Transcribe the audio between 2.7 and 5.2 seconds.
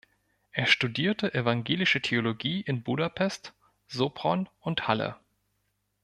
Budapest, Sopron und Halle.